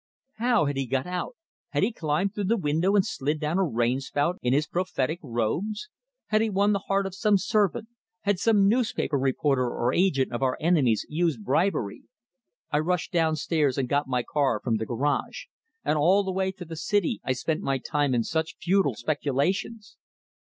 [0.37, 1.35] How had he got out?
[1.73, 5.19] Had he climbed through the window and slid down a rain spout in his prophetic
[5.21, 5.89] robes?
[6.29, 7.87] Had he won the heart of some servant?
[8.21, 12.01] Had some newspaper reporter or agent of our enemies used bribery?
[12.71, 15.43] I rushed downstairs, and got my car from the garage;
[15.85, 19.97] and all the way to the city I spent my time in such futile speculations.